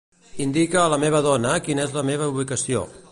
Indica 0.45 0.79
a 0.83 0.85
la 0.93 0.99
meva 1.03 1.21
dona 1.27 1.53
quina 1.67 1.85
és 1.89 1.95
la 2.01 2.05
meva 2.13 2.31
ubicació. 2.35 2.87